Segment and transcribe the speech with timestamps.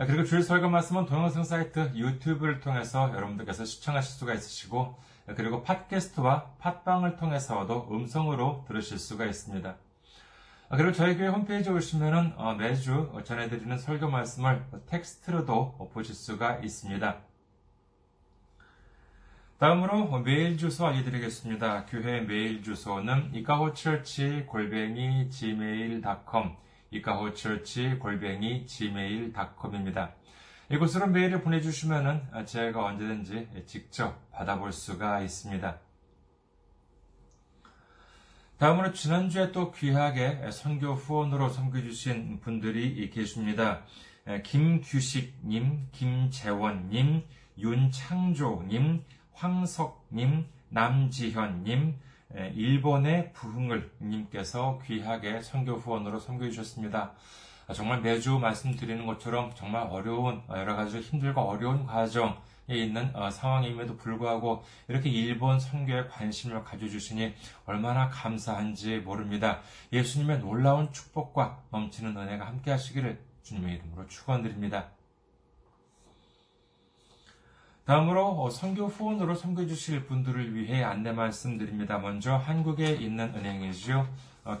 [0.00, 4.98] 아, 그리고 주일 설교 말씀은 동영상 사이트 유튜브를 통해서 여러분들께서 시청하실 수가 있으시고
[5.36, 9.76] 그리고 팟캐스트와 팟빵을 통해서도 음성으로 들으실 수가 있습니다.
[10.70, 17.18] 아, 그리고 저희 교회 홈페이지에 오시면 어, 매주 전해드리는 설교 말씀을 텍스트로도 보실 수가 있습니다.
[19.58, 21.84] 다음으로 메일 주소 알려드리겠습니다.
[21.84, 26.56] 교회 메일 주소는 이카호처치 골뱅이 gmail.com
[26.90, 30.14] 이카호처치 골뱅이 gmail.com입니다.
[30.70, 35.78] 이곳으로 메일을 보내주시면 제가 언제든지 직접 받아볼 수가 있습니다.
[38.58, 43.84] 다음으로 지난주에 또 귀하게 선교 후원으로 섬겨주신 분들이 계십니다.
[44.44, 47.24] 김규식님, 김재원님,
[47.58, 51.98] 윤창조님, 황석님, 남지현님,
[52.34, 57.12] 일본의 부흥을 님께서 귀하게 선교 후원으로 섬겨 주셨습니다.
[57.66, 62.34] 아, 정말 매주 말씀드리는 것처럼 정말 어려운 여러 가지 힘들고 어려운 과정에
[62.68, 67.34] 있는 어, 상황임에도 불구하고 이렇게 일본 선교에 관심을 가져주시니
[67.66, 69.60] 얼마나 감사한지 모릅니다.
[69.92, 74.88] 예수님의 놀라운 축복과 넘치는 은혜가 함께 하시기를 주님의 이름으로 축원드립니다.
[77.84, 81.98] 다음으로 어, 선교 후원으로 섬겨주실 분들을 위해 안내 말씀드립니다.
[81.98, 84.06] 먼저 한국에 있는 은행이죠.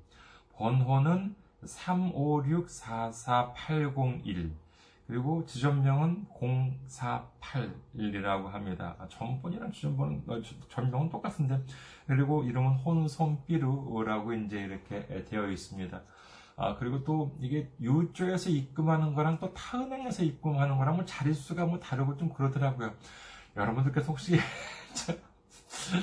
[0.56, 4.52] 번호는 356-44801,
[5.08, 8.96] 그리고 지점명은 048이라고 합니다.
[8.98, 11.62] 아, 전번이랑 지점번은, 어, 전명은 똑같은데,
[12.08, 16.02] 그리고 이름은 혼손삐루라고 이제 이렇게 되어 있습니다.
[16.56, 22.16] 아, 그리고 또 이게 유쪽에서 입금하는 거랑 또 타은행에서 입금하는 거랑 뭐 자릿수가 뭐 다르고
[22.18, 22.94] 좀 그러더라고요.
[23.56, 24.40] 여러분들께서 혹시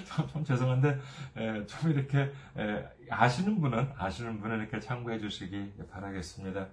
[0.07, 0.99] 참, 참, 죄송한데
[1.37, 6.69] 에, 좀 이렇게 에, 아시는 분은 아시는 분은 이렇게 참고해 주시기 바라겠습니다.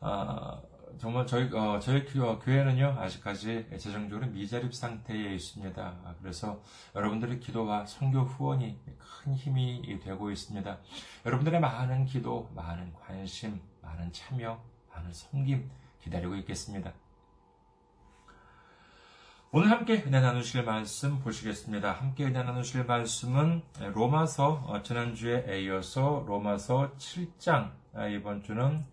[0.00, 0.60] 아,
[0.98, 5.82] 정말 저희 어, 저희 교회는요 아직까지 재정적으로 미자립 상태에 있습니다.
[5.82, 6.62] 아, 그래서
[6.94, 10.78] 여러분들의 기도와 선교 후원이 큰 힘이 되고 있습니다.
[11.26, 14.62] 여러분들의 많은 기도, 많은 관심, 많은 참여,
[14.92, 15.70] 많은 섬김
[16.00, 16.92] 기다리고 있겠습니다.
[19.56, 21.92] 오늘 함께 은혜 나누실 말씀 보시겠습니다.
[21.92, 23.62] 함께 은혜 나누실 말씀은
[23.94, 28.84] 로마서 어, 지난주에 이어서 로마서 7장 아, 이번 주는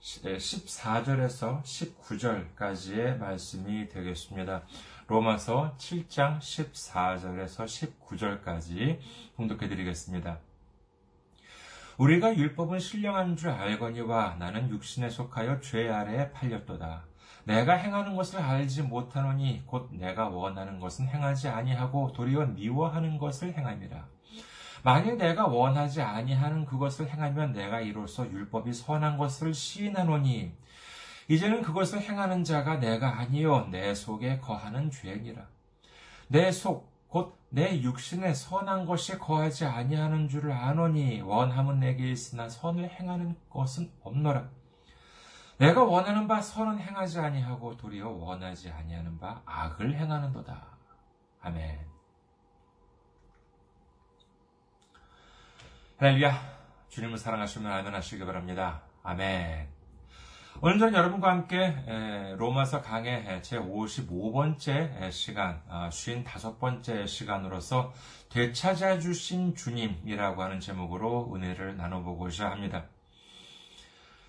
[0.00, 4.62] 14절에서 19절까지의 말씀이 되겠습니다.
[5.06, 7.66] 로마서 7장 14절에서
[8.00, 9.00] 19절까지
[9.36, 10.38] 봉독해 드리겠습니다.
[11.98, 17.07] 우리가 율법은 신령한 줄 알거니와 나는 육신에 속하여 죄 아래에 팔렸도다.
[17.48, 24.06] 내가 행하는 것을 알지 못하노니 곧 내가 원하는 것은 행하지 아니하고 도리어 미워하는 것을 행함이라.
[24.84, 30.52] 만일 내가 원하지 아니하는 그것을 행하면 내가 이로써 율법이 선한 것을 시인하노니
[31.28, 35.46] 이제는 그것을 행하는 자가 내가 아니요 내 속에 거하는 죄니라.
[36.28, 42.90] 내 속 곧 내 육신에 선한 것이 거하지 아니하는 줄을 아노니 원함은 내게 있으나 선을
[42.90, 44.57] 행하는 것은 없노라.
[45.58, 50.66] 내가 원하는 바 선은 행하지 아니하고 도리어 원하지 아니하는 바 악을 행하는도다.
[51.42, 51.80] 아멘.
[55.98, 56.58] 할렐루야.
[56.88, 58.82] 주님을 사랑하시면 아멘 하시기 바랍니다.
[59.02, 59.68] 아멘.
[60.60, 67.92] 오늘 저는 여러분과 함께 로마서 강의 제 55번째 시간, 55번째 아, 시간으로서
[68.28, 72.86] 되찾아 주신 주님이라고 하는 제목으로 은혜를 나눠보고자 합니다.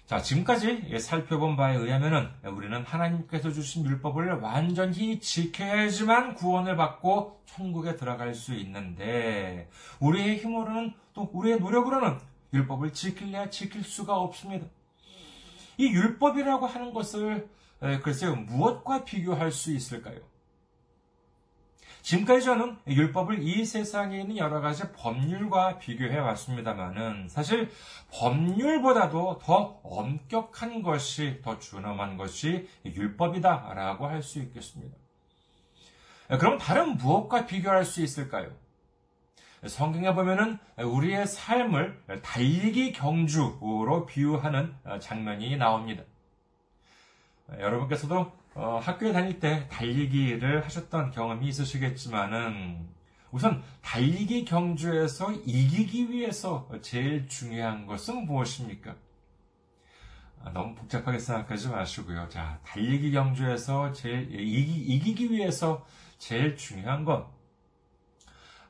[0.10, 8.34] 자, 지금까지 살펴본 바에 의하면 우리는 하나님께서 주신 율법을 완전히 지켜야지만 구원을 받고 천국에 들어갈
[8.34, 9.70] 수 있는데
[10.00, 12.18] 우리의 힘으로는 또 우리의 노력으로는
[12.52, 14.66] 율법을 지킬래야 지킬 수가 없습니다.
[15.78, 17.48] 이 율법이라고 하는 것을
[18.02, 20.22] 글쎄요 무엇과 비교할 수 있을까요?
[22.02, 27.70] 지금까지 저는 율법을 이 세상에 있는 여러 가지 법률과 비교해 왔습니다만은 사실
[28.12, 34.96] 법률보다도 더 엄격한 것이 더 준엄한 것이 율법이다라고 할 수 있겠습니다.
[36.40, 38.52] 그럼 다른 무엇과 비교할 수 있을까요?
[39.66, 46.04] 성경에 보면은 우리의 삶을 달리기 경주로 비유하는 장면이 나옵니다.
[47.60, 52.88] 여러분께서도 어, 학교에 다닐 때 달리기를 하셨던 경험이 있으시겠지만은
[53.32, 58.96] 우선 달리기 경주에서 이기기 위해서 제일 중요한 것은 무엇입니까?
[60.44, 62.28] 아, 너무 복잡하게 생각하지 마시고요.
[62.30, 65.86] 자, 달리기 경주에서 제일 이기, 기 위해서
[66.18, 67.26] 제일 중요한 건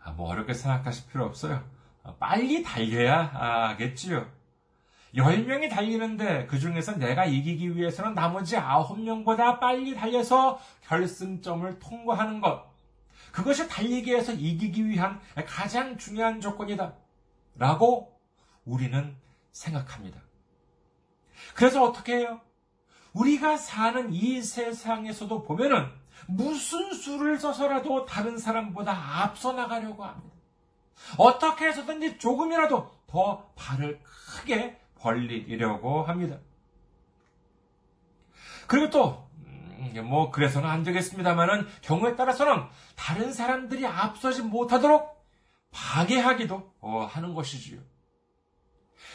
[0.02, 1.64] 아, 뭐 어렵게 생각하실 필요 없어요.
[2.04, 4.39] 아, 빨리 달려야겠지요.
[5.16, 12.70] 10명이 달리는데 그 중에서 내가 이기기 위해서는 나머지 9명보다 빨리 달려서 결승점을 통과하는 것.
[13.32, 16.94] 그것이 달리기에서 이기기 위한 가장 중요한 조건이다.
[17.56, 18.20] 라고
[18.66, 19.16] 우리는
[19.52, 20.22] 생각합니다.
[21.56, 22.42] 그래서 어떻게 해요?
[23.14, 25.88] 우리가 사는 이 세상에서도 보면은
[26.28, 30.36] 무슨 수를 써서라도 다른 사람보다 앞서 나가려고 합니다.
[31.18, 36.40] 어떻게 해서든지 조금이라도 더 발을 크게 벌리려고 합니다.
[38.68, 42.64] 그리고 또, 음, 뭐, 그래서는 안 되겠습니다만은, 경우에 따라서는
[42.96, 45.18] 다른 사람들이 앞서지 못하도록
[45.72, 47.80] 파괴하기도 어, 하는 것이지요.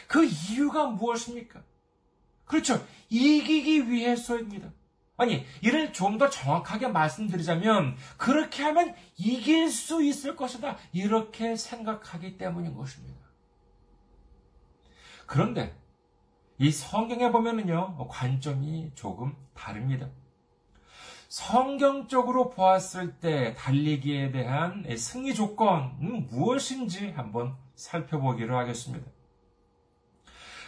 [0.09, 1.63] 그 이유가 무엇입니까?
[2.45, 2.85] 그렇죠.
[3.09, 4.71] 이기기 위해서입니다.
[5.17, 10.77] 아니, 이를 좀 더 정확하게 말씀드리자면, 그렇게 하면 이길 수 있을 것이다.
[10.93, 13.14] 이렇게 생각하기 때문인 것입니다.
[15.27, 15.77] 그런데,
[16.59, 20.09] 이 성경에 보면은요, 관점이 조금 다릅니다.
[21.29, 29.11] 성경적으로 보았을 때 달리기에 대한 승리 조건은 무엇인지 한번 살펴보기로 하겠습니다.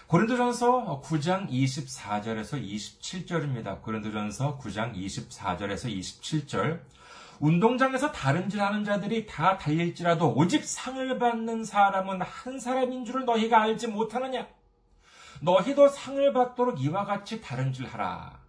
[0.08, 3.82] 고린도전서 9장 24절에서 27절입니다.
[3.82, 6.80] 고린도전서 9장 24절에서 27절.
[7.40, 13.62] 운동장에서 다른 질 하는 자들이 다 달릴지라도 오직 상을 받는 사람은 한 사람인 줄을 너희가
[13.62, 14.46] 알지 못하느냐?
[15.42, 18.40] 너희도 상을 받도록 이와 같이 다른 질 하라.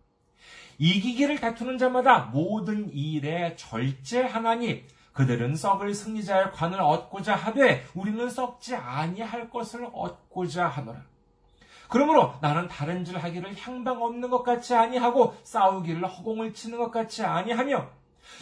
[0.77, 9.50] 이기기를 다투는 자마다 모든 일에 절제하나니 그들은 썩을 승리자의 관을 얻고자 하되 우리는 썩지 아니할
[9.50, 11.01] 것을 얻고자 하노라.
[11.89, 17.24] 그러므로 나는 다른 질 하기를 향방 없는 것 같이 아니하고 싸우기를 허공을 치는 것 같이
[17.24, 17.96] 아니하며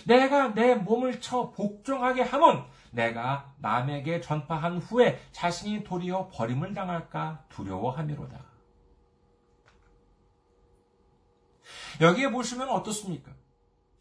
[0.05, 8.39] 내가 내 몸을 쳐 복종하게 하면 내가 남에게 전파한 후에 자신이 도리어 버림을 당할까 두려워함이로다.
[12.01, 13.31] 여기에 보시면 어떻습니까?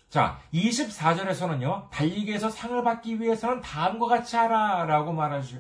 [0.09, 5.59] 자, 24절에서는요, 달리기에서 상을 받기 위해서는 다음과 같이 하라 라고 말하죠.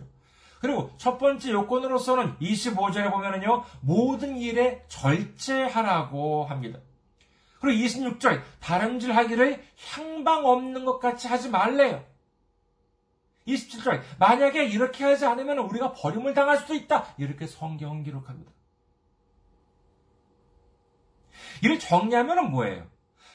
[0.60, 6.78] 그리고 첫 번째 요건으로서는 25절에 보면은요, 모든 일에 절제하라고 합니다.
[7.64, 12.04] 그리고 26절, 다름질 하기를 향방 없는 것 같이 하지 말래요.
[13.46, 17.06] 27절, 만약에 이렇게 하지 않으면 우리가 버림을 당할 수도 있다.
[17.16, 18.52] 이렇게 성경은 기록합니다.
[21.62, 22.86] 이를 정리하면 뭐예요?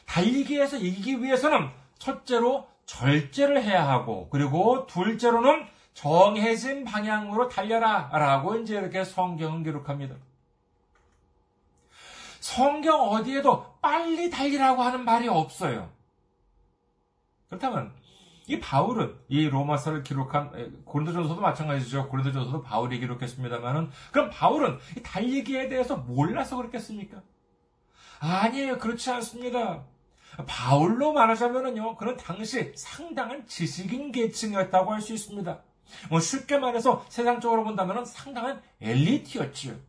[0.05, 9.03] 달리기에서 이기기 위해서는 첫째로 절제를 해야 하고, 그리고 둘째로는 정해진 방향으로 달려라 라고 이제 이렇게
[9.03, 10.15] 성경은 기록합니다.
[12.49, 15.91] 성경 어디에도 빨리 달리라고 하는 말이 없어요.
[17.47, 17.93] 그렇다면
[18.47, 22.09] 이 바울은 이 로마서를 기록한 고린도전서도 마찬가지죠.
[22.09, 27.21] 고린도전서도 바울이 기록했습니다만은 그럼 바울은 이 달리기에 대해서 몰라서 그랬겠습니까?
[28.19, 28.79] 아니에요.
[28.79, 29.83] 그렇지 않습니다.
[30.47, 31.97] 바울로 말하자면은요.
[31.97, 35.59] 그는 당시 상당한 지식인 계층이었다고 할 수 있습니다.
[36.09, 39.88] 뭐 쉽게 말해서 세상적으로 본다면 상당한 엘리트였지요.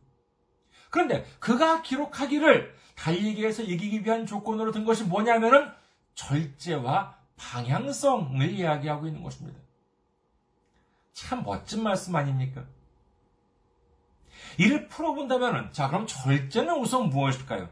[0.91, 5.71] 그런데 그가 기록하기를 달리기에서 이기기 위한 조건으로 든 것이 뭐냐면은
[6.13, 9.59] 절제와 방향성을 이야기하고 있는 것입니다.
[11.13, 12.63] 참 멋진 말씀 아닙니까?
[14.57, 17.69] 이를 풀어본다면, 자, 그럼 절제는 우선 무엇일까요?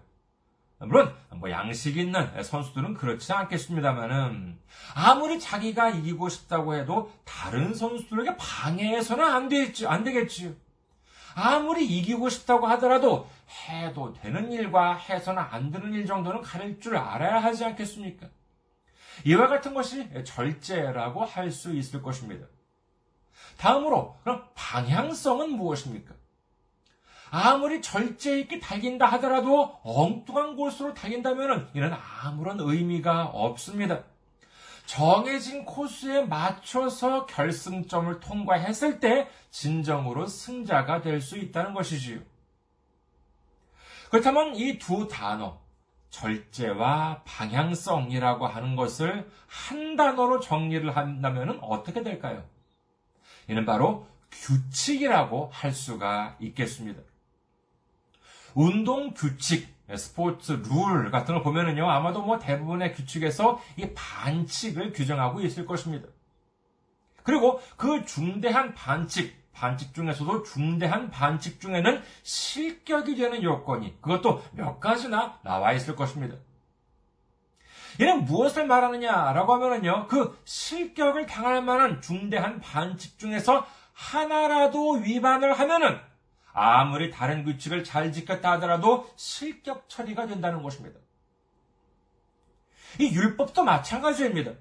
[0.79, 4.59] 물론, 뭐, 양식 있는 선수들은 그렇지 않겠습니다만은,
[4.95, 10.53] 아무리 자기가 이기고 싶다고 해도 다른 선수들에게 방해해서는 안 되겠지, 안 되겠지요.
[11.36, 13.27] 아무리 이기고 싶다고 하더라도
[13.67, 18.27] 해도 되는 일과 해서는 안 되는 일 정도는 가릴 줄 알아야 하지 않겠습니까?
[19.25, 22.45] 이와 같은 것이 절제라고 할 수 있을 것입니다.
[23.57, 26.13] 다음으로, 그럼 방향성은 무엇입니까?
[27.31, 31.93] 아무리 절제 있게 달긴다 하더라도 엉뚱한 곳으로 달긴다면 이는
[32.24, 34.03] 아무런 의미가 없습니다.
[34.89, 42.19] 정해진 코스에 맞춰서 결승점을 통과했을 때 진정으로 승자가 될 수 있다는 것이지요.
[44.10, 45.62] 그렇다면 이 두 단어,
[46.10, 52.43] 절제와 방향성이라고 하는 것을 한 단어로 정리를 한다면 어떻게 될까요?
[53.48, 57.00] 이는 바로 규칙이라고 할 수가 있겠습니다.
[58.55, 65.65] 운동 규칙, 스포츠 룰 같은 걸 보면은요, 아마도 뭐 대부분의 규칙에서 이 반칙을 규정하고 있을
[65.65, 66.08] 것입니다.
[67.24, 75.39] 그리고 그 중대한 반칙, 반칙 중에서도 중대한 반칙 중에는 실격이 되는 요건이 그것도 몇 가지나
[75.43, 76.38] 나와 있을 것입니다.
[78.00, 86.00] 이는 무엇을 말하느냐라고 하면은요, 그 실격을 당할 만한 중대한 반칙 중에서 하나라도 위반을 하면은
[86.53, 90.99] 아무리 다른 규칙을 잘 지켰다 하더라도 실격 처리가 된다는 것입니다.
[92.99, 94.53] 이 율법도 마찬가지입니다.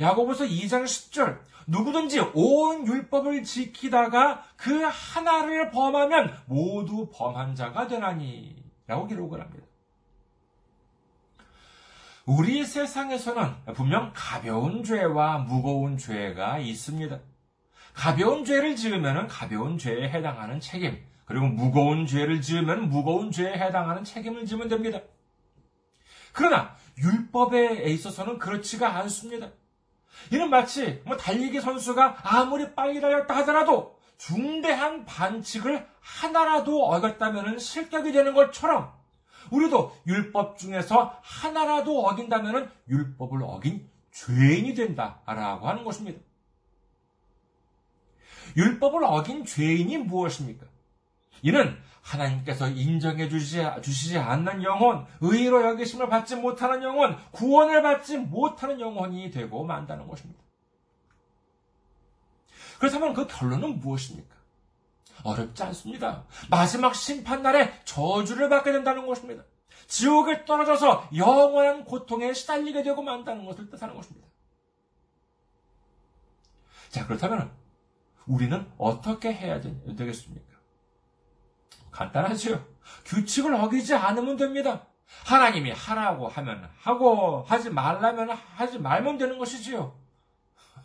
[0.00, 8.56] 야고보서 2장 10절 누구든지 온 율법을 지키다가 그 하나를 범하면 모두 범한 자가 되나니
[8.86, 9.66] 라고 기록을 합니다.
[12.26, 17.18] 우리 세상에서는 분명 가벼운 죄와 무거운 죄가 있습니다.
[17.94, 24.46] 가벼운 죄를 지으면 가벼운 죄에 해당하는 책임, 그리고 무거운 죄를 지으면 무거운 죄에 해당하는 책임을
[24.46, 25.00] 지면 됩니다.
[26.32, 29.50] 그러나 율법에 있어서는 그렇지가 않습니다.
[30.32, 38.34] 이는 마치 뭐 달리기 선수가 아무리 빨리 달렸다 하더라도 중대한 반칙을 하나라도 어겼다면 실격이 되는
[38.34, 38.92] 것처럼
[39.52, 46.18] 우리도 율법 중에서 하나라도 어긴다면 율법을 어긴 죄인이 된다라고 하는 것입니다.
[48.56, 50.69] 율법을 어긴 죄인이 무엇입니까?
[51.42, 59.30] 이는 하나님께서 인정해 주시지, 않는 영혼, 의로 여기심을 받지 못하는 영혼, 구원을 받지 못하는 영혼이
[59.30, 60.40] 되고 만다는 것입니다.
[62.78, 64.34] 그렇다면 그 결론은 무엇입니까?
[65.22, 66.24] 어렵지 않습니다.
[66.48, 69.44] 마지막 심판날에 저주를 받게 된다는 것입니다.
[69.86, 74.26] 지옥에 떨어져서 영원한 고통에 시달리게 되고 만다는 것을 뜻하는 것입니다.
[76.88, 77.52] 자, 그렇다면
[78.26, 80.49] 우리는 어떻게 해야 되겠습니까?
[81.90, 82.64] 간단하죠.
[83.04, 84.86] 규칙을 어기지 않으면 됩니다.
[85.24, 89.94] 하나님이 하라고 하면 하고 하지 말라면 하지 말면 되는 것이지요.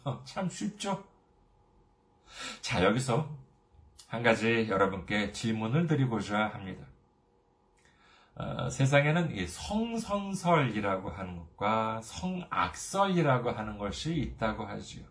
[0.25, 1.03] 참 쉽죠.
[2.61, 3.29] 자, 여기서
[4.07, 6.85] 한 가지 여러분께 질문을 드리고자 합니다.
[8.37, 15.05] 어, 세상에는 이 성선설이라고 하는 것과 성악설이라고 하는 것이 있다고 하지요.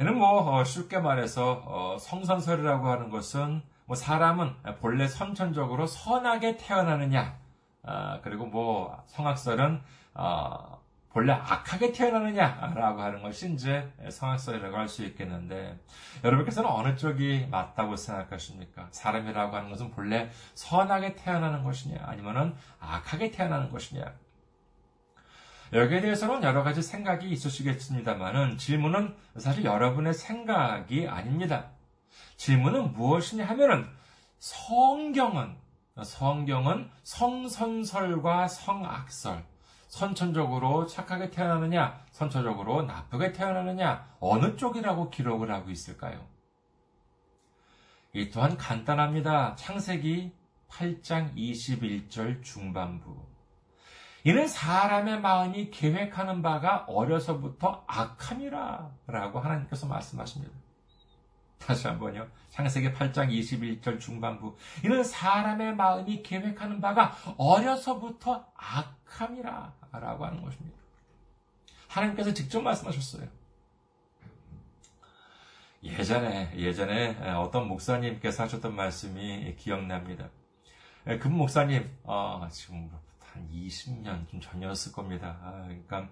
[0.00, 7.38] 이는 뭐 어, 쉽게 말해서 어, 성선설이라고 하는 것은 뭐 사람은 본래 선천적으로 선하게 태어나느냐,
[7.84, 9.80] 아, 그리고 뭐 성악설은
[10.14, 15.78] 어, 본래 악하게 태어나느냐라고 하는 것이 이제 성악설이라고 할 수 있겠는데
[16.24, 18.88] 여러분께서는 어느 쪽이 맞다고 생각하십니까?
[18.90, 24.04] 사람이라고 하는 것은 본래 선하게 태어나는 것이냐, 아니면은 악하게 태어나는 것이냐?
[25.72, 31.70] 여기에 대해서는 여러 가지 생각이 있으시겠습니다만은 질문은 사실 여러분의 생각이 아닙니다.
[32.36, 33.88] 질문은 무엇이냐 하면은
[34.38, 35.56] 성경은
[36.02, 39.44] 성경은 성선설과 성악설
[39.88, 46.26] 선천적으로 착하게 태어나느냐, 선천적으로 나쁘게 태어나느냐, 어느 쪽이라고 기록을 하고 있을까요?
[48.12, 49.56] 이 또한 간단합니다.
[49.56, 50.32] 창세기
[50.68, 53.16] 8장 21절 중반부.
[54.24, 60.52] 이는 사람의 마음이 계획하는 바가 어려서부터 악함이라 라고 하나님께서 말씀하십니다.
[61.58, 62.26] 다시 한번요.
[62.50, 64.56] 창세기 8장 21절 중반부.
[64.84, 70.76] 이는 사람의 마음이 계획하는 바가 어려서부터 악함이라 라고 하는 것입니다.
[71.88, 73.28] 하나님께서 직접 말씀하셨어요.
[75.82, 80.30] 예전에, 예전에 어떤 목사님께서 하셨던 말씀이 기억납니다.
[81.20, 85.38] 그 목사님, 어, 지금 한 20년 좀 전이었을 겁니다.
[85.42, 86.08] 아, 그러니까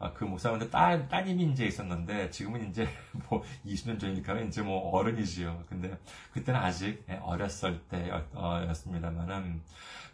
[0.00, 2.86] 아, 그 목사님한테 딸, 따님이 이제 있었는데, 지금은 이제
[3.28, 5.64] 뭐 20년 전이니까 이제 뭐 어른이지요.
[5.68, 5.98] 근데
[6.32, 9.60] 그때는 아직 예, 어렸을 때였습니다만은,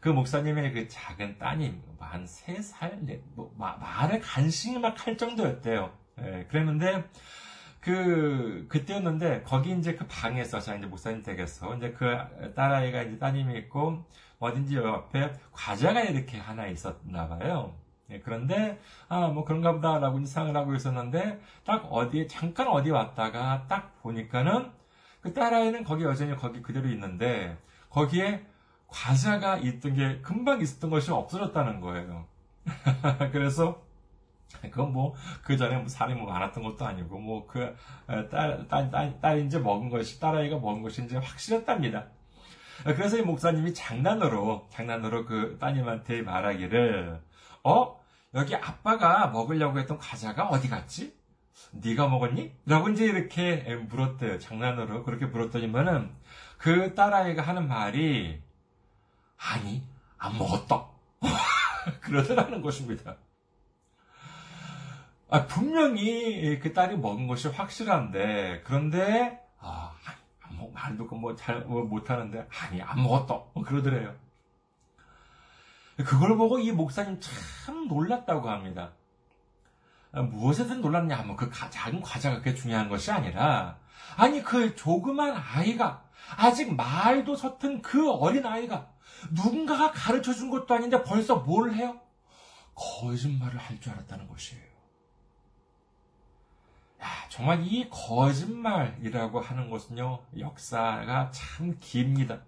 [0.00, 5.92] 그 목사님의 그 작은 따님, 뭐한 3살, 뭐, 말을 간신히 막 할 정도였대요.
[6.20, 7.04] 예, 그랬는데,
[7.80, 12.06] 그, 그때였는데, 거기 이제 그 방에서, 자, 이제 목사님 댁에서, 이제 그
[12.54, 14.04] 딸아이가 이제 따님이 있고,
[14.38, 17.74] 어딘지 옆에 과자가 이렇게 하나 있었나 봐요.
[18.10, 24.00] 예, 그런데 아 뭐 그런가 보다라고 인상을 하고 있었는데 딱 어디에 잠깐 어디 왔다가 딱
[24.02, 24.70] 보니까는
[25.20, 27.56] 그 딸아이는 거기 여전히 거기 그대로 있는데
[27.88, 28.44] 거기에
[28.88, 32.26] 과자가 있던 게 금방 있었던 것이 없어졌다는 거예요.
[33.32, 33.82] 그래서
[34.62, 37.74] 그건 뭐 그 전에 뭐 살이 뭐 많았던 것도 아니고 뭐 그
[38.06, 42.06] 딸 딸 딸 딸이 이제 먹은 것이 딸아이가 먹은 것이 이제 확실했답니다.
[42.84, 47.20] 그래서 이 목사님이 장난으로 장난으로 그 따님한테 말하기를
[47.64, 48.00] 어
[48.34, 51.16] 여기 아빠가 먹으려고 했던 과자가 어디 갔지?
[51.72, 52.52] 네가 먹었니?
[52.66, 53.56] 라고 이제 이렇게
[53.88, 54.38] 물었대요.
[54.38, 56.10] 장난으로 그렇게 물었더니만은
[56.58, 58.40] 그 딸아이가 하는 말이
[59.36, 59.82] 아니
[60.18, 60.86] 안 먹었다.
[62.00, 63.16] 그러더라는 것입니다.
[65.30, 69.92] 아, 분명히 그 딸이 먹은 것이 확실한데 그런데 아,
[70.52, 74.14] 뭐 말도 뭐잘 뭐 못하는데 아니 안 먹었다 뭐 그러더래요.
[75.96, 78.92] 그걸 보고 이 목사님 참 놀랐다고 합니다.
[80.12, 83.78] 아, 무엇에든 놀랐냐 하면 그 작은 과자가 그게 중요한 것이 아니라
[84.16, 86.04] 아니 그 조그만 아이가
[86.36, 88.90] 아직 말도 서툰 그 어린 아이가
[89.30, 92.00] 누군가가 가르쳐 준 것도 아닌데 벌써 뭘 해요?
[92.74, 94.74] 거짓말을 할 줄 알았다는 것이에요.
[97.28, 102.40] 정말 이 거짓말이라고 하는 것은요, 역사가 참 깁니다.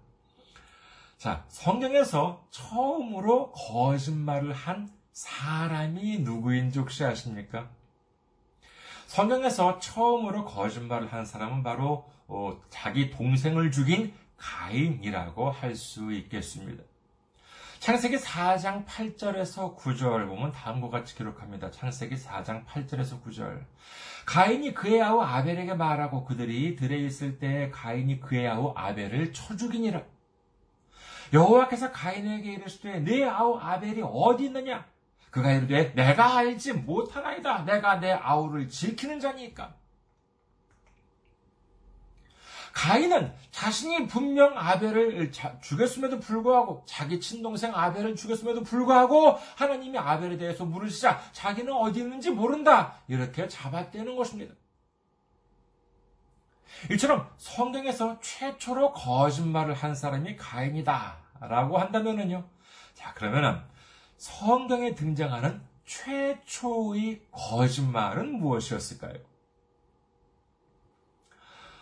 [1.17, 7.69] 자, 성경에서 처음으로 거짓말을 한 사람이 누구인지 혹시 아십니까?
[9.07, 16.83] 성경에서 처음으로 거짓말을 한 사람은 바로 어, 자기 동생을 죽인 가인이라고 할 수 있겠습니다.
[17.79, 21.71] 창세기 4장 8절에서 9절 보면 다음과 같이 기록합니다.
[21.71, 23.65] 창세기 4장 8절에서 9절.
[24.25, 30.03] 가인이 그의 아우 아벨에게 말하고 그들이 들에 있을 때 가인이 그의 아우 아벨을 쳐 죽이니라.
[31.33, 34.85] 여호와께서 가인에게 이르시되 내 아우 아벨이 어디 있느냐?
[35.31, 37.65] 그가 이르되 내가 알지 못하나이다.
[37.65, 39.75] 내가 내 아우를 지키는 자니까.
[42.73, 51.19] 가인은 자신이 분명 아벨을 죽였음에도 불구하고 자기 친동생 아벨을 죽였음에도 불구하고 하나님이 아벨에 대해서 물으시자
[51.31, 54.53] 자기는 어디 있는지 모른다 이렇게 잡아떼는 것입니다.
[56.91, 62.43] 이처럼 성경에서 최초로 거짓말을 한 사람이 가인이다 라고 한다면은요.
[62.93, 63.61] 자 그러면은
[64.17, 69.19] 성경에 등장하는 최초의 거짓말은 무엇이었을까요?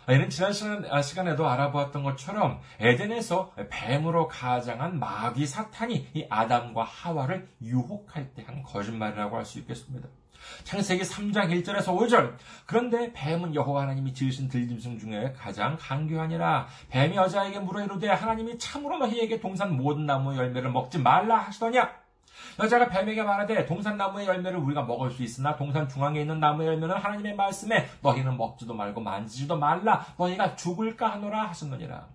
[0.08, 7.48] 이는 지난 아, 시간 에도 알아보았던 것처럼 에덴에서 뱀으로 가장한 마귀 사탄이 이 아담과 하와를
[7.62, 10.08] 유혹할 때 한 거짓말이라고 할 수 있겠습니다.
[10.62, 12.36] 창세기 3장 1절에서 5절.
[12.66, 16.68] 그런데 뱀은 여호와 하나님이 지으신 들짐승 중에 가장 강교하니라.
[16.90, 22.05] 뱀이 여자에게 물어 이르되 하나님이 참으로 너희에게 동산 모든 나무 열매를 먹지 말라 하시더냐?
[22.58, 27.36] 여자가 뱀에게 말하되 동산나무의 열매를 우리가 먹을 수 있으나 동산 중앙에 있는 나무의 열매는 하나님의
[27.36, 32.06] 말씀에 너희는 먹지도 말고 만지지도 말라 너희가 죽을까 하노라 하셨느니라.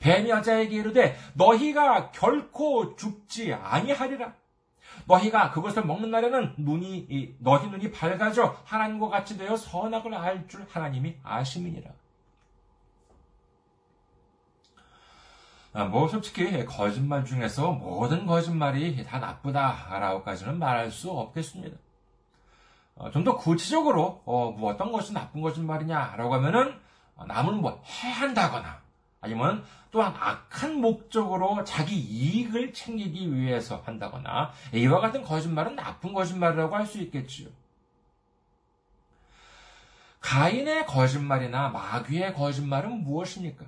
[0.00, 4.32] 뱀이 여자에게 이르되 너희가 결코 죽지 아니하리라.
[5.06, 11.16] 너희가 그것을 먹는 날에는 눈이 너희 눈이 밝아져 하나님과 같이 되어 선악을 알 줄 하나님이
[11.22, 11.90] 아심이니라.
[15.72, 21.76] 뭐 솔직히 거짓말 중에서 모든 거짓말이 다 나쁘다라고까지는 말할 수 없겠습니다.
[22.94, 26.78] 어, 좀더 구체적으로 어, 뭐 어떤 것이 나쁜 거짓말이냐라고 하면은
[27.16, 28.82] 어, 남을 뭐 해한다거나
[29.22, 36.86] 아니면 또한 악한 목적으로 자기 이익을 챙기기 위해서 한다거나 이와 같은 거짓말은 나쁜 거짓말이라고 할
[36.86, 37.48] 수 있겠지요.
[40.20, 43.64] 가인의 거짓말이나 마귀의 거짓말은 무엇입니까?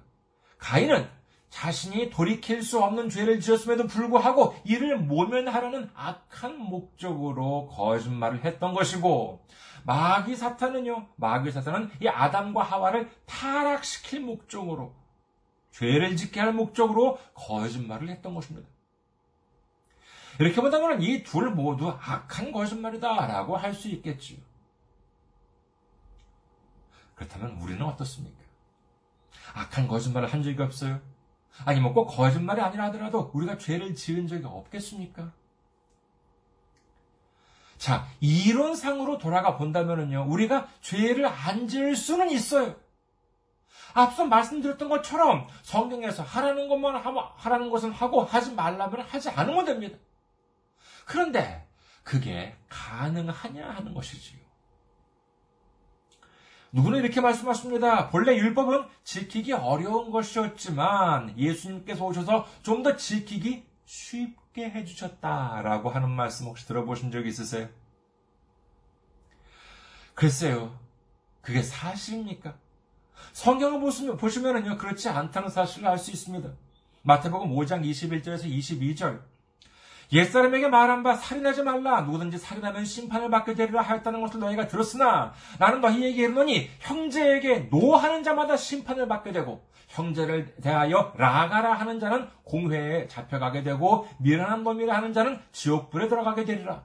[0.59, 1.09] 가인은
[1.55, 9.47] 자신이 돌이킬 수 없는 죄를 지었음에도 불구하고 이를 모면하려는 악한 목적으로 거짓말을 했던 것이고
[9.85, 14.97] 마귀 사탄은요, 마귀 사탄은 이 아담과 하와를 타락시킬 목적으로
[15.71, 18.69] 죄를 짓게 할 목적으로 거짓말을 했던 것입니다.
[20.41, 24.39] 이렇게 본다면 이 둘 모두 악한 거짓말이다라고 할 수 있겠지요.
[27.15, 28.43] 그렇다면 우리는 어떻습니까?
[29.55, 31.14] 악한 거짓말을 한 적이 없어요?
[31.65, 35.33] 아니면 꼭 거짓말이 아니라 하더라도 우리가 죄를 지은 적이 없겠습니까?
[37.79, 42.77] 자, 이론상으로 돌아가 본다면요, 우리가 죄를 안 지을 수는 있어요.
[43.93, 49.99] 앞서 말씀드렸던 것처럼 성경에서 하라는 것만 하고, 하라는 것은 하고 하지 말라면 하지 않으면 됩니다.
[51.05, 51.69] 그런데
[52.03, 54.44] 그게 가능하냐 하는 것이지요.
[56.75, 58.11] 누구는 이렇게 말씀하십니다.
[58.11, 66.67] 본래 율법은 지키기 어려운 것이었지만 예수님께서 오셔서 좀 더 지키기 쉽게 해주셨다라고 하는 말씀 혹시
[66.67, 67.69] 들어보신 적 있으세요?
[70.15, 70.77] 글쎄요.
[71.43, 72.57] 그게 사실입니까?
[73.33, 76.51] 성경을 보시면, 보시면은요, 그렇지 않다는 사실을 알 수 있습니다.
[77.03, 79.23] 마태복음 5장 21절에서 22절.
[80.13, 85.81] 옛사람에게 말한 바 살인하지 말라 누구든지 살인하면 심판을 받게 되리라 하였다는 것을 너희가 들었으나 나는
[85.81, 93.63] 너희에게 이르노니 형제에게 노하는 자마다 심판을 받게 되고 형제를 대하여 라가라 하는 자는 공회에 잡혀가게
[93.63, 96.83] 되고 미련한 놈이라 하는 자는 지옥불에 들어가게 되리라.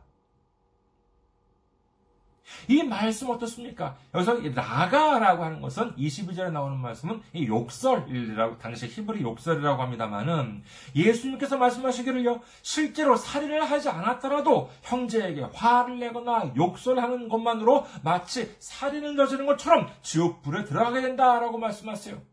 [2.67, 3.95] 이 말씀 어떻습니까?
[4.13, 10.63] 여기서 라가라고 하는 것은 22절에 나오는 말씀은 이 욕설이라고 당시 히브리 욕설이라고 합니다만은
[10.95, 19.89] 예수님께서 말씀하시기를요 실제로 살인을 하지 않았더라도 형제에게 화를 내거나 욕설하는 것만으로 마치 살인을 저지른 것처럼
[20.01, 22.28] 지옥 불에 들어가게 된다라고 말씀하세요.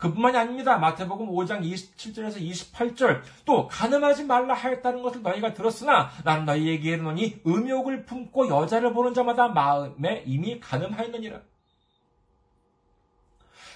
[0.00, 0.78] 그뿐만이 아닙니다.
[0.78, 8.06] 마태복음 5장 27절에서 28절 또 가늠하지 말라 하였다는 것을 너희가 들었으나 나는 너희에게 이르노니 음욕을
[8.06, 11.40] 품고 여자를 보는 자마다 마음에 이미 가늠하였느니라.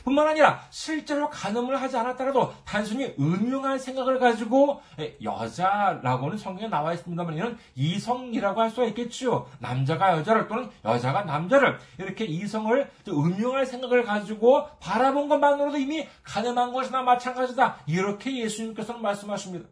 [0.05, 4.81] 뿐만 아니라 실제로 간음을 하지 않았더라도 단순히 음흉한 생각을 가지고
[5.23, 9.49] 여자라고는 성경에 나와 있습니다만 이는 이성이라고 할 수가 있겠지요.
[9.59, 17.03] 남자가 여자를 또는 여자가 남자를 이렇게 이성을 음흉한 생각을 가지고 바라본 것만으로도 이미 가늠한 것이나
[17.03, 17.79] 마찬가지다.
[17.87, 19.69] 이렇게 예수님께서는 말씀하십니다.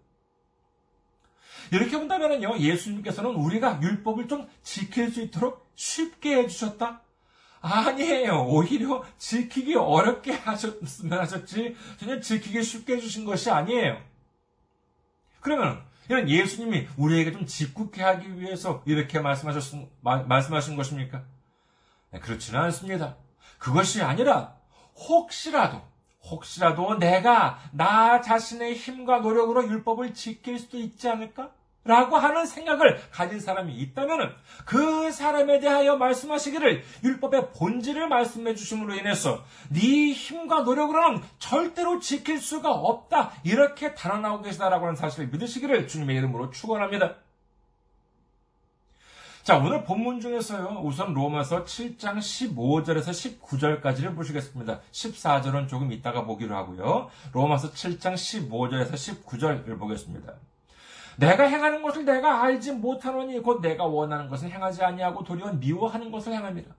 [1.70, 7.00] 이렇게 본다면요, 예수님께서는 우리가 율법을 좀 지킬 수 있도록 쉽게 해주셨다?
[7.62, 8.44] 아니에요.
[8.48, 13.98] 오히려 지키기 어렵게 하셨으면 하셨지, 전혀 지키기 쉽게 해주신 것이 아니에요.
[15.40, 21.22] 그러면, 이런 예수님이 우리에게 좀 짓궂게 하기 위해서 이렇게 말씀하셨, 말씀하신 것입니까?
[22.10, 23.16] 네, 그렇지는 않습니다.
[23.58, 24.56] 그것이 아니라,
[24.96, 25.80] 혹시라도,
[26.24, 31.50] 혹시라도 내가 나 자신의 힘과 노력으로 율법을 지킬 수도 있지 않을까?
[31.84, 39.42] 라고 하는 생각을 가진 사람이 있다면 그 사람에 대하여 말씀하시기를 율법의 본질을 말씀해 주심으로 인해서
[39.68, 46.50] 네 힘과 노력으로는 절대로 지킬 수가 없다 이렇게 단언하고 계시다라고 하는 사실을 믿으시기를 주님의 이름으로
[46.50, 47.16] 축원합니다.
[49.42, 54.78] 자, 오늘 본문 중에서요, 우선 로마서 7장 15절에서 19절까지를 보시겠습니다.
[54.92, 57.10] 14절은 조금 이따가 보기로 하고요.
[57.32, 60.34] 로마서 7장 15절에서 19절을 보겠습니다.
[61.18, 66.32] 내가 행하는 것을 내가 알지 못하노니 곧 내가 원하는 것을 행하지 아니하고 도리어 미워하는 것을
[66.32, 66.74] 행합니다.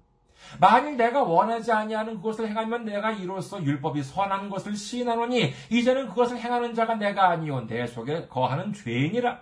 [0.59, 6.73] 만일 내가 원하지 아니하는 그것을 행하면 내가 이로써 율법이 선한 것을 시인하노니 이제는 그것을 행하는
[6.73, 9.41] 자가 내가 아니요 내 속에 거하는 죄인이라.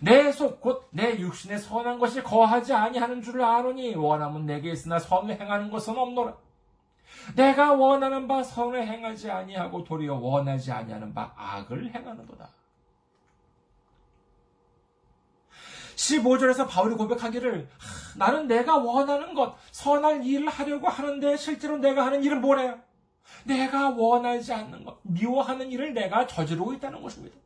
[0.00, 5.40] 내 속 곧 내 육신에 선한 것이 거하지 아니하는 줄을 아노니 원함은 내게 있으나 선을
[5.40, 6.34] 행하는 것은 없노라.
[7.36, 12.48] 내가 원하는 바 선을 행하지 아니하고 도리어 원하지 아니하는 바 악을 행하는도다.
[15.96, 17.68] 15절에서 바울이 고백하기를
[18.16, 22.78] 나는 내가 원하는 것, 선할 일을 하려고 하는데 실제로 내가 하는 일은 뭐래요?
[23.44, 27.36] 내가 원하지 않는 것, 미워하는 일을 내가 저지르고 있다는 것입니다.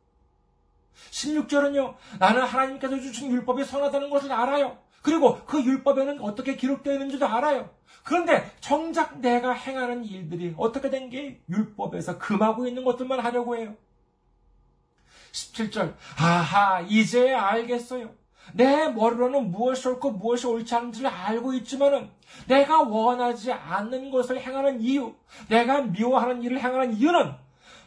[1.11, 4.77] 16절은요, 나는 하나님께서 주신 율법이 선하다는 것을 알아요.
[5.01, 7.69] 그리고 그 율법에는 어떻게 기록되어 있는지도 알아요.
[8.03, 13.75] 그런데 정작 내가 행하는 일들이 어떻게 된 게 율법에서 금하고 있는 것들만 하려고 해요.
[15.31, 18.13] 17절, 아하, 이제 알겠어요.
[18.53, 22.09] 내 머리로는 무엇이 옳고 무엇이 옳지 않은지를 알고 있지만은
[22.47, 25.13] 내가 원하지 않는 것을 행하는 이유,
[25.49, 27.33] 내가 미워하는 일을 행하는 이유는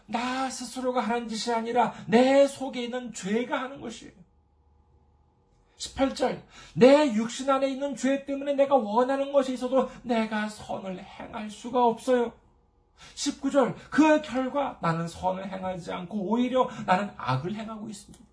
[0.07, 4.13] 나 스스로가 하는 짓이 아니라 내 속에 있는 죄가 하는 것이에요.
[5.79, 6.43] 18절,
[6.75, 12.33] 내 육신 안에 있는 죄 때문에 내가 원하는 것이 있어도 내가 선을 행할 수가 없어요.
[13.15, 18.30] 19절, 그 결과 나는 선을 행하지 않고 오히려 나는 악을 행하고 있습니다.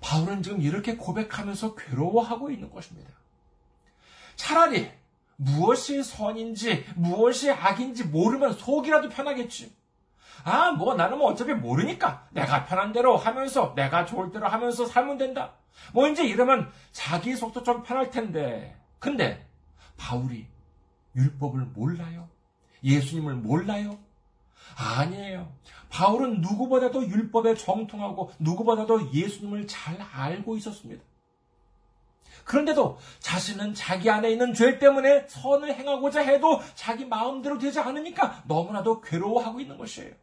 [0.00, 3.10] 바울은 지금 이렇게 고백하면서 괴로워하고 있는 것입니다.
[4.36, 4.90] 차라리
[5.36, 9.76] 무엇이 선인지 무엇이 악인지 모르면 속이라도 편하겠지.
[10.44, 15.18] 아, 뭐 나는 뭐 어차피 모르니까 내가 편한 대로 하면서 내가 좋을 대로 하면서 살면
[15.18, 15.54] 된다.
[15.92, 18.76] 뭐 이제 이러면 자기 속도 좀 편할 텐데.
[18.98, 19.46] 근데
[19.96, 20.46] 바울이
[21.16, 22.28] 율법을 몰라요?
[22.82, 23.98] 예수님을 몰라요?
[24.76, 25.52] 아니에요.
[25.90, 31.02] 바울은 누구보다도 율법에 정통하고 누구보다도 예수님을 잘 알고 있었습니다.
[32.44, 39.02] 그런데도 자신은 자기 안에 있는 죄 때문에 선을 행하고자 해도 자기 마음대로 되지 않으니까 너무나도
[39.02, 40.14] 괴로워하고 있는 것이에요.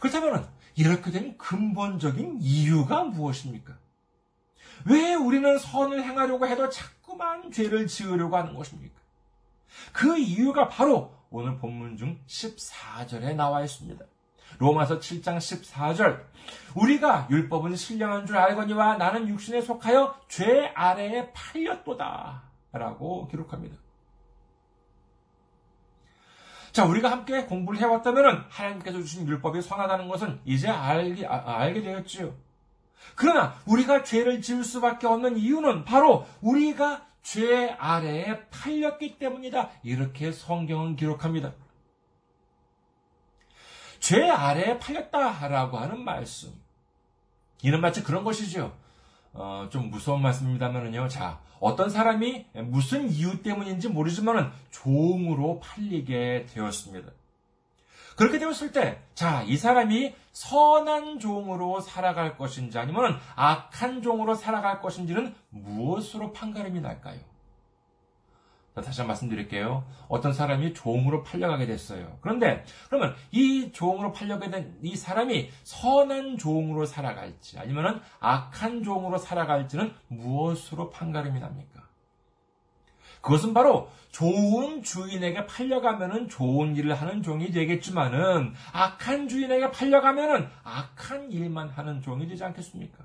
[0.00, 3.78] 그렇다면 이렇게 된 근본적인 이유가 무엇입니까?
[4.84, 8.94] 왜 우리는 선을 행하려고 해도 자꾸만 죄를 지으려고 하는 것입니까?
[9.92, 14.04] 그 이유가 바로 오늘 본문 중 14절에 나와 있습니다.
[14.58, 16.24] 로마서 7장 14절.
[16.74, 22.42] 우리가 율법은 신령한 줄 알거니와 나는 육신에 속하여 죄 아래에 팔렸도다.
[22.72, 23.76] 라고 기록합니다.
[26.72, 32.34] 자, 우리가 함께 공부를 해왔다면 하나님께서 주신 율법이 선하다는 것은 이제 알게, 아, 알게 되었지요.
[33.14, 39.70] 그러나 우리가 죄를 지을 수밖에 없는 이유는 바로 우리가 죄 아래에 팔렸기 때문이다.
[39.82, 41.54] 이렇게 성경은 기록합니다.
[43.98, 46.52] 죄 아래에 팔렸다라고 하는 말씀.
[47.64, 48.76] 이는 마치 그런 것이죠.
[49.32, 51.08] 어, 좀 무서운 말씀입니다만은요.
[51.08, 57.10] 자, 어떤 사람이 무슨 이유 때문인지 모르지만은 종으로 팔리게 되었습니다.
[58.16, 65.34] 그렇게 되었을 때, 자, 이 사람이 선한 종으로 살아갈 것인지 아니면 악한 종으로 살아갈 것인지는
[65.50, 67.18] 무엇으로 판가름이 날까요?
[68.74, 69.84] 다시 한번 말씀드릴게요.
[70.08, 72.18] 어떤 사람이 종으로 팔려가게 됐어요.
[72.20, 79.94] 그런데 그러면 이 종으로 팔려가게 된 이 사람이 선한 종으로 살아갈지 아니면 악한 종으로 살아갈지는
[80.08, 81.85] 무엇으로 판가름이 납니까?
[83.26, 91.70] 그것은 바로 좋은 주인에게 팔려가면은 좋은 일을 하는 종이 되겠지만은 악한 주인에게 팔려가면은 악한 일만
[91.70, 93.04] 하는 종이 되지 않겠습니까?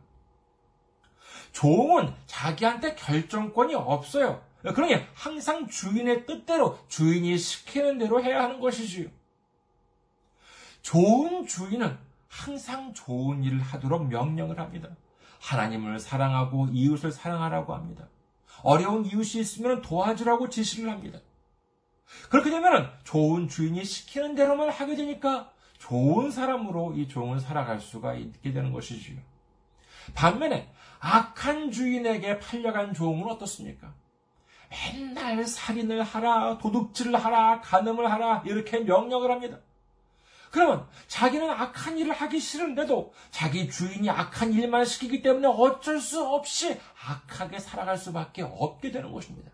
[1.53, 4.43] 종은 자기한테 결정권이 없어요.
[4.61, 9.09] 그러니 항상 주인의 뜻대로 주인이 시키는 대로 해야 하는 것이지요.
[10.83, 14.87] 좋은 주인은 항상 좋은 일을 하도록 명령을 합니다.
[15.39, 18.07] 하나님을 사랑하고 이웃을 사랑하라고 합니다.
[18.63, 21.19] 어려운 이웃이 있으면 도와주라고 지시를 합니다.
[22.29, 28.51] 그렇게 되면 좋은 주인이 시키는 대로만 하게 되니까 좋은 사람으로 이 종은 살아갈 수가 있게
[28.51, 29.17] 되는 것이지요.
[30.13, 33.93] 반면에 악한 주인에게 팔려간 종은 어떻습니까?
[34.69, 39.57] 맨날 살인을 하라, 도둑질을 하라, 간음을 하라, 이렇게 명령을 합니다.
[40.51, 46.77] 그러면 자기는 악한 일을 하기 싫은데도 자기 주인이 악한 일만 시키기 때문에 어쩔 수 없이
[47.07, 49.49] 악하게 살아갈 수밖에 없게 되는 것입니다.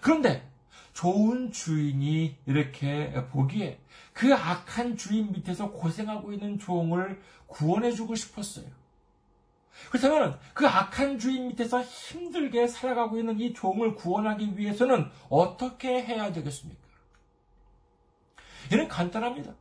[0.00, 0.48] 그런데
[0.92, 3.80] 좋은 주인이 이렇게 보기에
[4.12, 8.66] 그 악한 주인 밑에서 고생하고 있는 종을 구원해주고 싶었어요.
[9.90, 16.85] 그렇다면 그 악한 주인 밑에서 힘들게 살아가고 있는 이 종을 구원하기 위해서는 어떻게 해야 되겠습니까?
[18.72, 19.52] 이는 간단합니다.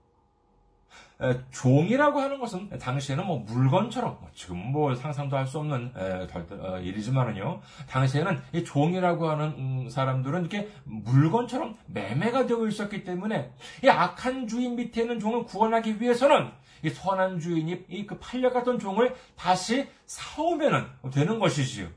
[1.52, 7.62] 종이라고 하는 것은 당시에는 뭐 물건처럼 뭐 지금 뭐 상상도 할 수 없는 어, 일이지만은요
[7.88, 14.76] 당시에는 이 종이라고 하는 음, 사람들은 이렇게 물건처럼 매매가 되어 있었기 때문에 이 악한 주인
[14.76, 16.52] 밑에 있는 종을 구원하기 위해서는
[16.84, 21.88] 이 선한 주인이 이 그 팔려갔던 종을 다시 사오면 되는 것이지요.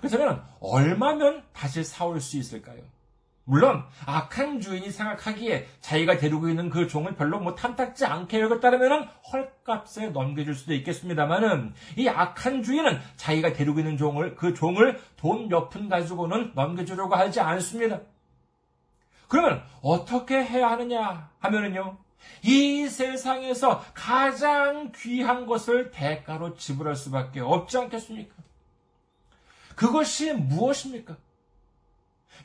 [0.00, 2.80] 그렇다면 얼마면 다시 사올 수 있을까요?
[3.46, 10.08] 물론 악한 주인이 생각하기에 자기가 데리고 있는 그 종을 별로 뭐 탐탁지 않게 여겼다면 헐값에
[10.10, 15.88] 넘겨줄 수도 있겠습니다만은 이 악한 주인은 자기가 데리고 있는 종을 그 종을 돈 몇 푼
[15.90, 18.00] 가지고는 넘겨주려고 하지 않습니다.
[19.28, 21.98] 그러면 어떻게 해야 하느냐 하면은요
[22.42, 28.34] 이 세상에서 가장 귀한 것을 대가로 지불할 수밖에 없지 않겠습니까?
[29.76, 31.16] 그것이 무엇입니까?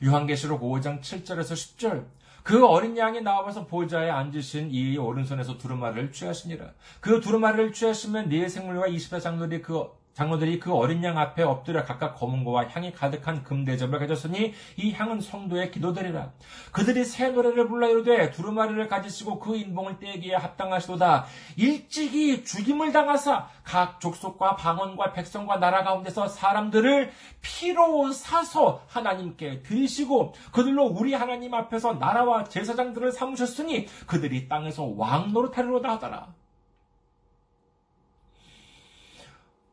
[0.02, 2.04] 요한계시록 5장 7절에서 10절
[2.42, 6.70] 그 어린 양이 나와서 보좌에 앉으신 이 오른손에서 두루마리를 취하시니라.
[7.00, 9.84] 그 두루마리를 취하시면 네 생물과 이십사 장로들이 그
[10.20, 15.70] 장로들이 그 어린 양 앞에 엎드려 각각 검은고와 향이 가득한 금대접을 가졌으니 이 향은 성도의
[15.70, 16.32] 기도들이라.
[16.72, 21.24] 그들이 새 노래를 불러 이르되 두루마리를 가지시고 그 인봉을 떼기에 합당하시도다.
[21.56, 30.84] 일찍이 죽임을 당하사 각 족속과 방언과 백성과 나라 가운데서 사람들을 피로 사서 하나님께 드리시고 그들로
[30.84, 36.39] 우리 하나님 앞에서 나라와 제사장들을 삼으셨으니 그들이 땅에서 왕 노릇하리로다 하더라.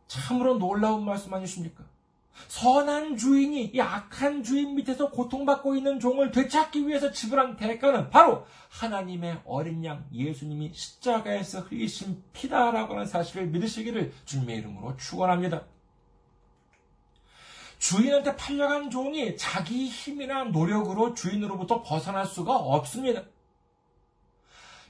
[0.08, 1.84] 참으로 놀라운 말씀 아니십니까?
[2.48, 9.42] 선한 주인이 이 악한 주인 밑에서 고통받고 있는 종을 되찾기 위해서 지불한 대가는 바로 하나님의
[9.46, 15.66] 어린 양 예수님이 십자가에서 흘리신 피다라고 하는 사실을 믿으시기를 주님의 이름으로 축원합니다.
[17.80, 23.24] 주인한테 팔려간 종이 자기 힘이나 노력으로 주인으로부터 벗어날 수가 없습니다.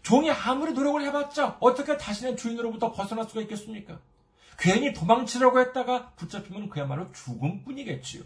[0.04, 4.00] 종이 아무리 노력을 해봤자 어떻게 자신의 주인으로부터 벗어날 수가 있겠습니까?
[4.58, 8.24] 괜히 도망치려고 했다가 붙잡히면 그야말로 죽음뿐이겠지요.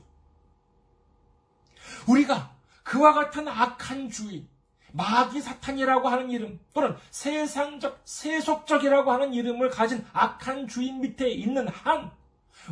[2.07, 4.47] 우리가 그와 같은 악한 주인,
[4.93, 12.11] 마귀 사탄이라고 하는 이름 또는 세상적, 세속적이라고 하는 이름을 가진 악한 주인 밑에 있는 한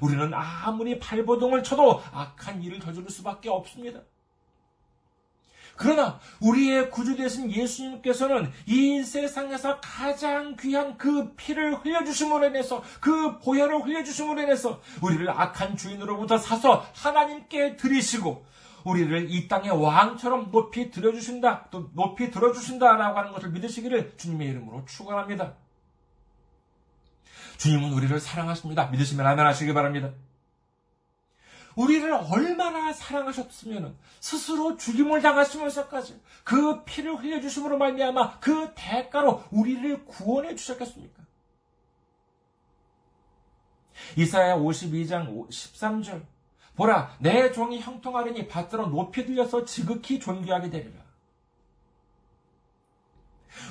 [0.01, 4.01] 우리는 아무리 발버둥을 쳐도 악한 일을 저지를 수밖에 없습니다.
[5.79, 13.85] 그러나 우리의 구주 되신 예수님께서는 이 세상에서 가장 귀한 그 피를 흘려주심으로 인해서 그 보혈을
[13.85, 18.45] 흘려주심으로 인해서 우리를 악한 주인으로부터 사서 하나님께 드리시고
[18.83, 25.53] 우리를 이 땅의 왕처럼 높이 들어주신다, 또 높이 들어주신다라고 하는 것을 믿으시기를 주님의 이름으로 축원합니다.
[27.57, 28.87] 주님은 우리를 사랑하십니다.
[28.87, 30.09] 믿으시면 아멘 하시기 바랍니다.
[31.79, 41.23] 우리를 얼마나 사랑하셨으면 스스로 죽임을 당하시면서까지 그 피를 흘려주심으로 말미암아 그 대가로 우리를 구원해 주셨겠습니까?
[44.17, 46.21] 이사야 52장 13절
[46.75, 50.98] 보라 내 종이 형통하려니 밭으로 높이 들려서 지극히 존귀하게 되리라.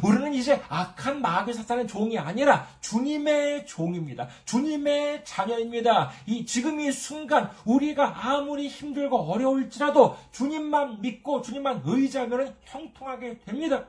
[0.02, 4.28] 우리는 이제 악한 마귀 사탄의 종이 아니라 주님의 종입니다.
[4.44, 6.10] 주님의 자녀입니다.
[6.26, 13.86] 이 지금 이 순간 우리가 아무리 힘들고 어려울지라도 주님만 믿고 주님만 의지하면 형통하게 됩니다.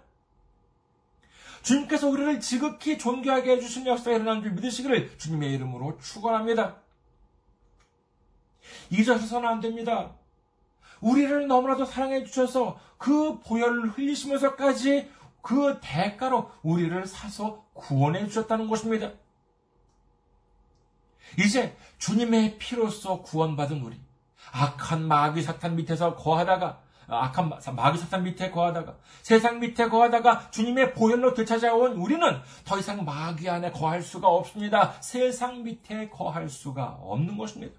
[1.61, 6.77] 주님께서 우리를 지극히 존귀하게 해주신 역사가 일어나는 줄 믿으시기를 주님의 이름으로 축원합니다.
[8.91, 10.11] 잊어서는 안 됩니다.
[11.01, 15.09] 우리를 너무나도 사랑해 주셔서 그 보혈을 흘리시면서까지
[15.49, 19.09] 그 대가로 우리를 사서 구원해 주셨다는 것입니다.
[21.39, 23.99] 이제 주님의 피로써 구원받은 우리,
[24.51, 31.33] 악한 마귀 사탄 밑에서 거하다가, 악한 마귀 사탄 밑에 거하다가, 세상 밑에 거하다가 주님의 보혈로
[31.33, 35.01] 되찾아온 우리는 더 이상 마귀 안에 거할 수가 없습니다.
[35.01, 37.73] 세상 밑에 거할 수가 없는 것입니다.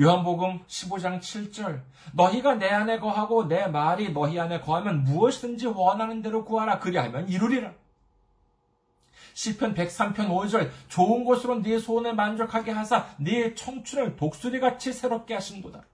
[0.00, 6.44] 요한복음 15장 7절 너희가 내 안에 거하고 내 말이 너희 안에 거하면 무엇이든지 원하는 대로
[6.44, 7.72] 구하라 그리하면 이루리라.
[9.34, 15.84] 시편 103편 5절 좋은 곳으로 네 소원을 만족하게 하사 네 청춘을 독수리같이 새롭게 하신도다.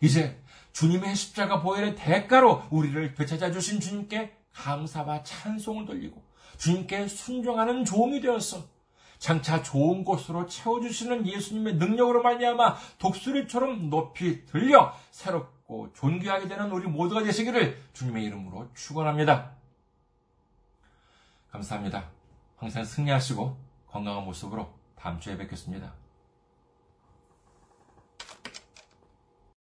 [0.00, 0.40] 이제
[0.72, 6.22] 주님의 십자가 보혈의 대가로 우리를 되찾아 주신 주님께 감사와 찬송을 돌리고
[6.58, 8.73] 주님께 순종하는 종이 되어서
[9.24, 17.22] 장차 좋은 곳으로 채워주시는 예수님의 능력으로 말미암아 독수리처럼 높이 들려 새롭고 존귀하게 되는 우리 모두가
[17.22, 19.52] 되시기를 주님의 이름으로 축원합니다.
[21.50, 22.10] 감사합니다.
[22.58, 23.56] 항상 승리하시고
[23.86, 26.03] 건강한 모습으로 다음 주에 뵙겠습니다.